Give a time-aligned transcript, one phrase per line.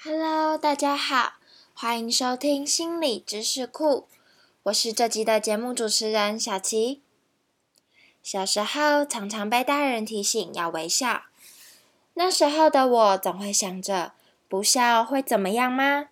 [0.00, 1.32] Hello，大家好，
[1.74, 4.06] 欢迎收听心理知识库。
[4.62, 7.02] 我是这集的节目主持人小琪。
[8.22, 11.22] 小时候常常被大人提醒要微笑，
[12.14, 14.12] 那时候的我总会想着
[14.48, 16.10] 不笑会怎么样吗？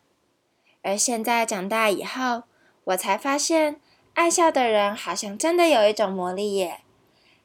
[0.83, 2.43] 而现在长大以后，
[2.87, 3.81] 我才发现
[4.15, 6.81] 爱笑的人好像真的有一种魔力耶，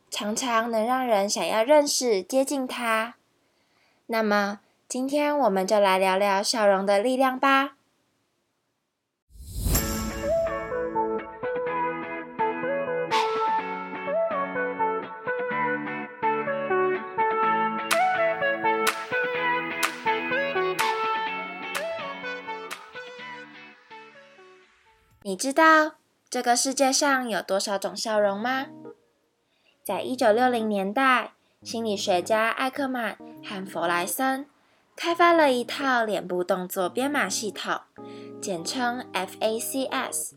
[0.10, 3.14] 常常能让人想要认识、接近他。
[4.08, 4.62] 那么。
[4.92, 7.78] 今天我们就来聊聊笑容的力量吧。
[25.22, 25.94] 你知道
[26.30, 28.66] 这个世界上有多少种笑容吗？
[29.86, 31.32] 在一九六零年代，
[31.64, 34.48] 心理学家艾克曼和弗莱森。
[34.96, 37.82] 开发了一套脸部动作编码系统，
[38.40, 40.34] 简称 FACS。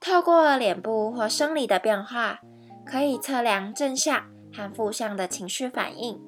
[0.00, 2.40] 透过脸部或生理的变化，
[2.84, 6.20] 可以测量正向和负向的情绪反应。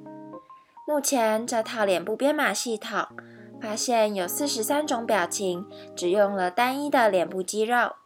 [0.89, 3.07] 目前，这套脸部编码系统
[3.61, 7.97] 发现有四十三种表情只用了单一的脸部肌肉。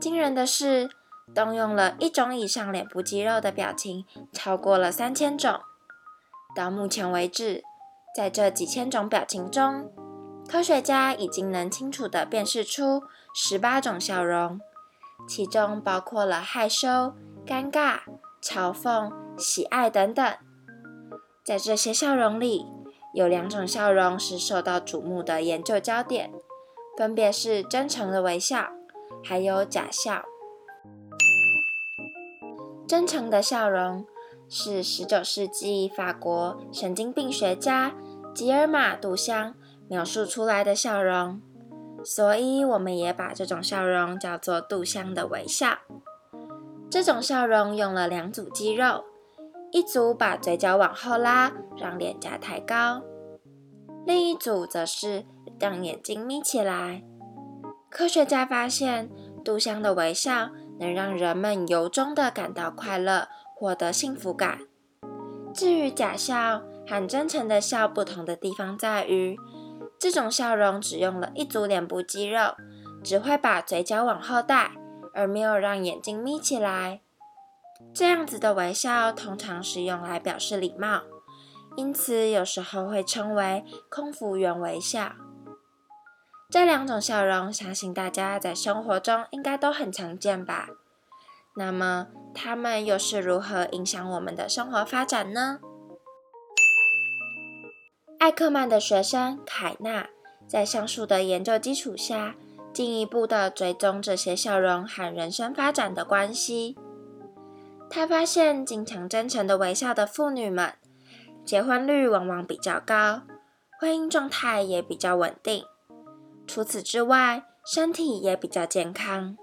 [0.00, 0.90] 惊人的是，
[1.32, 5.60] 动用了一种以上脸部肌肉的表情超过了三千种。
[6.56, 7.62] 到目前为止。
[8.14, 9.90] 在这几千种表情中，
[10.48, 13.02] 科学家已经能清楚地辨识出
[13.34, 14.60] 十八种笑容，
[15.28, 17.14] 其中包括了害羞、
[17.46, 18.00] 尴尬、
[18.42, 20.36] 嘲讽、喜爱等等。
[21.44, 22.66] 在这些笑容里，
[23.14, 26.32] 有两种笑容是受到瞩目的研究焦点，
[26.96, 28.70] 分别是真诚的微笑，
[29.24, 30.24] 还有假笑。
[32.86, 34.06] 真诚的笑容
[34.48, 37.92] 是十九世纪法国神经病学家。
[38.34, 39.54] 吉尔玛·杜香
[39.88, 41.40] 描述出来的笑容，
[42.04, 45.78] 所以我们也把这种笑容叫做杜香的微笑。
[46.88, 49.04] 这种笑容用了两组肌肉，
[49.72, 53.02] 一组把嘴角往后拉，让脸颊抬高；
[54.06, 55.24] 另一组则是
[55.58, 57.02] 让眼睛眯起来。
[57.90, 59.10] 科学家发现，
[59.44, 63.28] 杜香的微笑能让人们由衷的感到快乐，
[63.58, 64.60] 获得幸福感。
[65.52, 69.36] 至于假笑，和真诚的笑不同的地方在于，
[69.98, 72.54] 这种笑容只用了一组脸部肌肉，
[73.02, 74.70] 只会把嘴角往后带，
[75.12, 77.00] 而没有让眼睛眯起来。
[77.92, 81.00] 这样子的微笑通常是用来表示礼貌，
[81.76, 85.16] 因此有时候会称为空服员微笑。
[86.48, 90.68] 这两种笑容，相信大家在生活中应该都很常见吧？
[91.58, 95.58] 那么，它们又是如何影响我们的生活发展呢？
[98.20, 100.08] 艾克曼的学生凯纳
[100.46, 102.36] 在上述的研究基础下，
[102.72, 106.78] 进一步的追踪这些笑容和人生发展的关系。
[107.90, 110.74] 他发现，经常真诚的微笑的妇女们，
[111.44, 113.22] 结婚率往往比较高，
[113.80, 115.64] 婚姻状态也比较稳定。
[116.46, 119.36] 除此之外，身体也比较健康。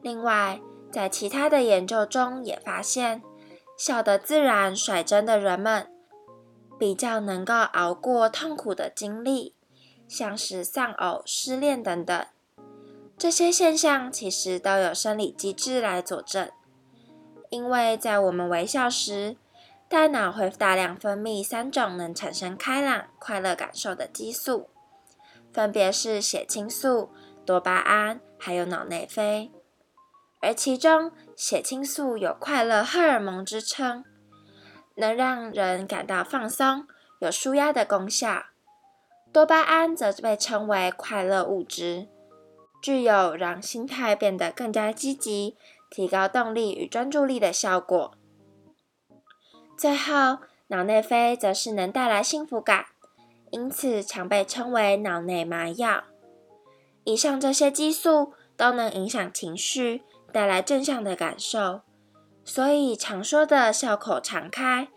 [0.00, 0.60] 另外，
[0.96, 3.22] 在其他的研究中也发现，
[3.76, 5.92] 笑得自然、甩针的人们。
[6.78, 9.52] 比较能够熬过痛苦的经历，
[10.08, 12.26] 像是丧偶、失恋等等，
[13.18, 16.50] 这些现象其实都有生理机制来佐证。
[17.50, 19.36] 因为在我们微笑时，
[19.90, 24.70] 大脑会大量分泌三种能产生开朗、快乐感受的激素，
[25.52, 27.10] 分别是血清素、
[27.44, 29.50] 多巴胺还有脑内啡，
[30.40, 34.04] 而其中血清素有快乐荷尔蒙之称。
[34.96, 36.86] 能让人感到放松，
[37.20, 38.46] 有舒压的功效。
[39.32, 42.08] 多巴胺则被称为快乐物质，
[42.80, 45.58] 具有让心态变得更加积极、
[45.90, 48.14] 提高动力与专注力的效果。
[49.76, 52.86] 最后，脑内啡则是能带来幸福感，
[53.50, 56.04] 因此常被称为脑内麻药。
[57.04, 60.02] 以上这些激素都能影响情绪，
[60.36, 61.80] 带来正向的感受。
[62.44, 64.88] 所以常说的笑口常开，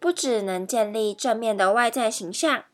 [0.00, 2.64] 不只能建立正面的外在形象，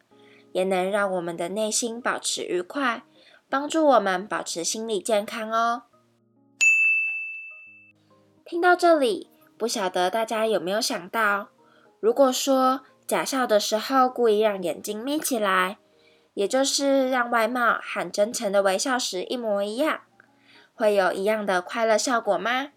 [0.53, 3.05] 也能让我们的内心保持愉快，
[3.51, 5.83] 帮助我们保持心理健康哦。
[8.47, 9.29] 听到这里，
[9.59, 11.49] 不晓得大家有没有想到，
[12.01, 15.77] 如果说假笑的时候故意让眼睛眯起来，
[16.33, 20.01] 也就是让外貌和真诚的微笑时一模一样，
[20.75, 22.73] 会有一样的快乐效果吗？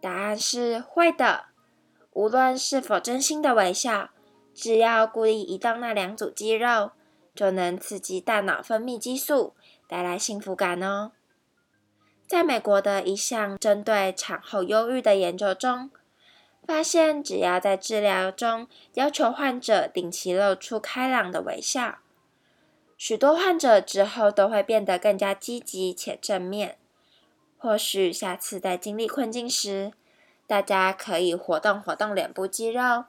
[0.00, 1.46] 答案是会的。
[2.12, 4.10] 无论是否真心的微笑，
[4.52, 6.90] 只要故意移动那两组肌肉，
[7.32, 9.54] 就能刺激大脑分泌激素，
[9.86, 11.12] 带来幸福感哦。
[12.26, 15.90] 在美国的一项针对产后忧郁的研究中，
[16.66, 21.98] 发现只要在治疗中要求患者定期露出开朗的微笑，
[22.96, 26.76] 许多患者之后都会变得更加积极且正面。
[27.58, 29.92] 或许下次在经历困境时，
[30.46, 33.06] 大家可以活动活动脸部肌肉，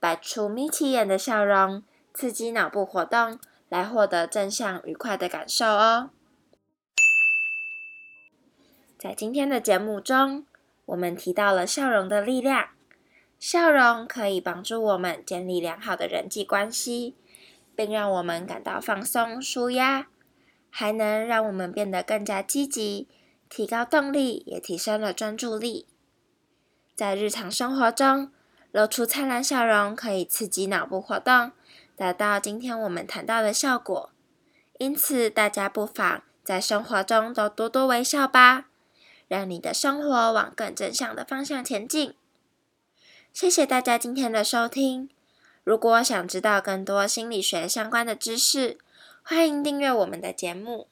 [0.00, 1.82] 摆出眯起眼的笑容，
[2.14, 3.38] 刺激脑部活动，
[3.68, 6.10] 来获得正向愉快的感受哦。
[8.98, 10.46] 在今天的节目中，
[10.86, 12.70] 我们提到了笑容的力量。
[13.38, 17.14] 笑容可以帮助我们建立良好的人际关系，
[17.74, 20.08] 并让我们感到放松、舒压，
[20.68, 23.08] 还能让我们变得更加积极，
[23.50, 25.86] 提高动力，也提升了专注力。
[26.94, 28.30] 在日常生活中，
[28.70, 31.50] 露出灿烂笑容可以刺激脑部活动，
[31.96, 34.10] 达到今天我们谈到的效果。
[34.78, 38.68] 因此，大家不妨在生活中都多多微笑吧，
[39.26, 42.14] 让你的生活往更正向的方向前进。
[43.32, 45.10] 谢谢大家今天的收听。
[45.64, 48.78] 如果想知道更多心理学相关的知识，
[49.22, 50.88] 欢迎订阅我们的节目。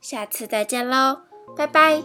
[0.00, 1.22] 下次再见喽，
[1.56, 2.02] 拜拜。